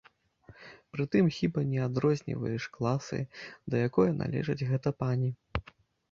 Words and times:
Прытым, 0.93 1.25
хіба 1.35 1.63
не 1.73 1.81
адрозніваеш 1.87 2.63
класы, 2.77 3.19
да 3.73 3.81
якое 3.89 4.07
належыць 4.23 4.65
гэта 4.71 4.89
пані? 5.05 5.29